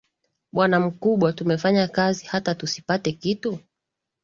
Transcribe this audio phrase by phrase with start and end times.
[0.53, 3.59] Bwana mkubwa, tumefanya kazi hata tusipate kitu.